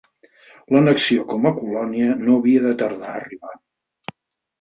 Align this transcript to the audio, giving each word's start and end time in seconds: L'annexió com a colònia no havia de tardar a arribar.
L'annexió 0.75 1.25
com 1.33 1.43
a 1.49 1.51
colònia 1.57 2.15
no 2.21 2.37
havia 2.37 2.63
de 2.63 2.71
tardar 2.81 3.11
a 3.13 3.19
arribar. 3.21 3.53